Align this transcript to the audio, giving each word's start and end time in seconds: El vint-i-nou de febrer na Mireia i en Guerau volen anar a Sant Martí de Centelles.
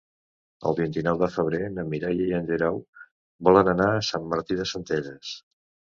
El 0.69 0.77
vint-i-nou 0.79 1.19
de 1.23 1.27
febrer 1.35 1.59
na 1.75 1.85
Mireia 1.91 2.27
i 2.31 2.35
en 2.39 2.49
Guerau 2.49 2.79
volen 3.49 3.73
anar 3.75 3.91
a 3.99 4.03
Sant 4.11 4.29
Martí 4.33 4.59
de 4.63 4.71
Centelles. 4.75 5.37